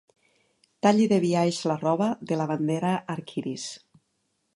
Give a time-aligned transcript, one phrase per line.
[0.85, 3.67] Talli de biaix la roba de la bandera arc-iris.